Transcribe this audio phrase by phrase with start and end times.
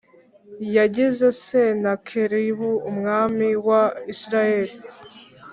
[0.77, 4.75] yagize Senakeribu umwami wa isiraheli